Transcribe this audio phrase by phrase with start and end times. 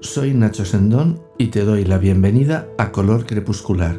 [0.00, 3.98] Soy Nacho Sendón y te doy la bienvenida a Color Crepuscular,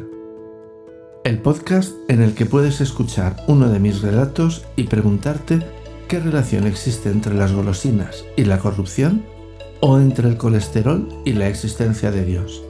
[1.24, 5.60] el podcast en el que puedes escuchar uno de mis relatos y preguntarte
[6.08, 9.22] qué relación existe entre las golosinas y la corrupción
[9.80, 12.64] o entre el colesterol y la existencia de Dios.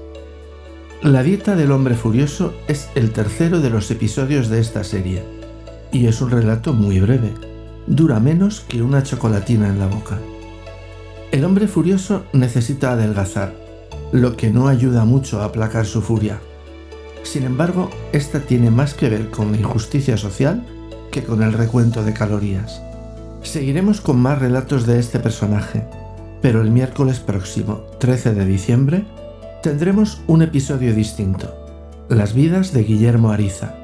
[1.04, 5.22] La dieta del hombre furioso es el tercero de los episodios de esta serie
[5.92, 7.32] y es un relato muy breve,
[7.86, 10.18] dura menos que una chocolatina en la boca.
[11.40, 13.54] El hombre furioso necesita adelgazar,
[14.12, 16.38] lo que no ayuda mucho a aplacar su furia.
[17.22, 20.66] Sin embargo, esta tiene más que ver con la injusticia social
[21.10, 22.82] que con el recuento de calorías.
[23.40, 25.86] Seguiremos con más relatos de este personaje,
[26.42, 29.04] pero el miércoles próximo, 13 de diciembre,
[29.62, 31.54] tendremos un episodio distinto,
[32.10, 33.76] Las vidas de Guillermo Ariza.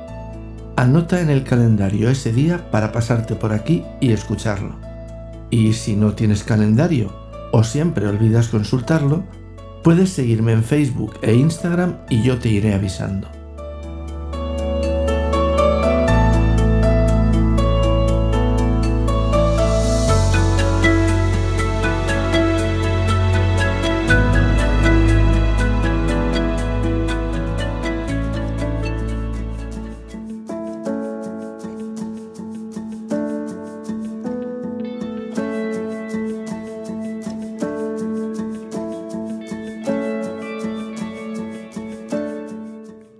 [0.76, 4.76] Anota en el calendario ese día para pasarte por aquí y escucharlo.
[5.48, 9.24] Y si no tienes calendario o siempre olvidas consultarlo,
[9.82, 13.28] puedes seguirme en Facebook e Instagram y yo te iré avisando.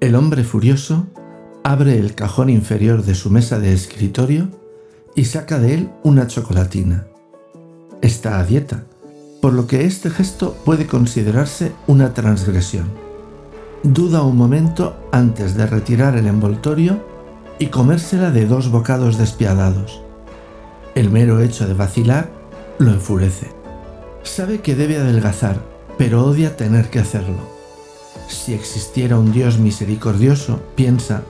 [0.07, 1.09] El hombre furioso
[1.65, 4.51] abre el cajón inferior de su mesa de escritorio
[5.17, 7.09] y saca de él una chocolatina.
[8.03, 8.85] Está a dieta,
[9.43, 12.89] por lo que este gesto puede considerarse una transgresión.
[13.83, 17.05] Duda un momento antes de retirar el envoltorio
[17.59, 20.03] y comérsela de dos bocados despiadados.
[20.95, 22.31] El mero hecho de vacilar
[22.79, 23.51] lo enfurece.
[24.23, 25.61] Sabe que debe adelgazar,
[25.99, 27.56] pero odia tener que hacerlo
[28.29, 31.23] si existiera un Dios misericordioso, piensa,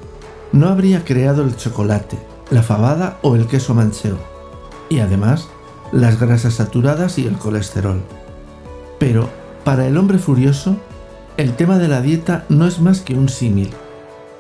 [0.53, 2.19] no habría creado el chocolate,
[2.51, 4.19] la fabada o el queso manchego,
[4.89, 5.49] y además
[5.93, 8.03] las grasas saturadas y el colesterol.
[8.99, 9.29] Pero,
[9.65, 10.77] para el hombre furioso,
[11.37, 13.71] el tema de la dieta no es más que un símil,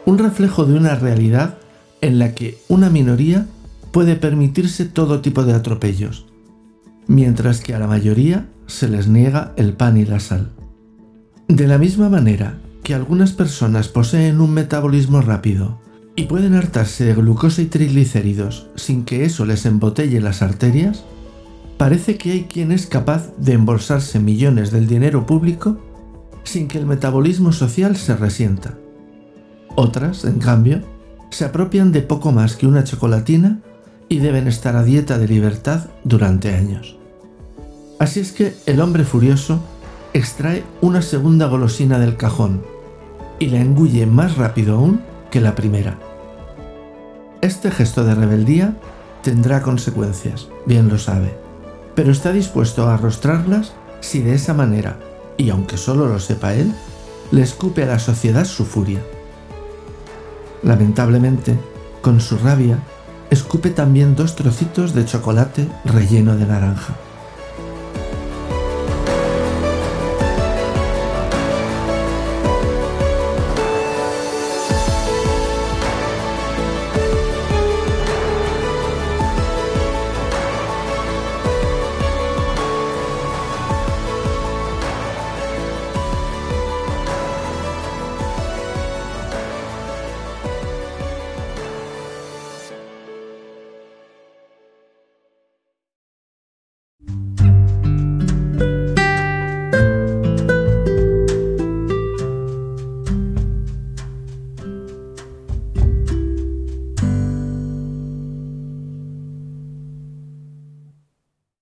[0.06, 1.58] un reflejo de una realidad
[2.00, 3.46] en la que una minoría
[3.90, 6.26] puede permitirse todo tipo de atropellos,
[7.06, 10.50] mientras que a la mayoría se les niega el pan y la sal.
[11.48, 15.80] De la misma manera que algunas personas poseen un metabolismo rápido
[16.16, 21.04] y pueden hartarse de glucosa y triglicéridos sin que eso les embotelle las arterias,
[21.78, 25.78] parece que hay quien es capaz de embolsarse millones del dinero público
[26.42, 28.74] sin que el metabolismo social se resienta.
[29.76, 30.82] Otras, en cambio,
[31.30, 33.60] se apropian de poco más que una chocolatina
[34.08, 36.96] y deben estar a dieta de libertad durante años.
[37.98, 39.60] Así es que el hombre furioso
[40.12, 42.62] extrae una segunda golosina del cajón
[43.38, 45.98] y la engulle más rápido aún que la primera.
[47.40, 48.76] Este gesto de rebeldía
[49.22, 51.36] tendrá consecuencias, bien lo sabe,
[51.94, 54.98] pero está dispuesto a arrostrarlas si de esa manera,
[55.36, 56.72] y aunque solo lo sepa él,
[57.30, 59.00] le escupe a la sociedad su furia.
[60.62, 61.58] Lamentablemente,
[62.02, 62.78] con su rabia,
[63.30, 66.94] escupe también dos trocitos de chocolate relleno de naranja.